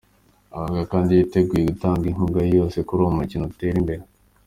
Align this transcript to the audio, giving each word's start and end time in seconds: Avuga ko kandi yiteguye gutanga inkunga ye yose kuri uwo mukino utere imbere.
Avuga 0.57 0.79
ko 0.83 0.87
kandi 0.91 1.11
yiteguye 1.17 1.63
gutanga 1.71 2.03
inkunga 2.07 2.39
ye 2.43 2.49
yose 2.59 2.77
kuri 2.87 2.99
uwo 3.03 3.11
mukino 3.17 3.43
utere 3.51 3.77
imbere. 3.81 4.03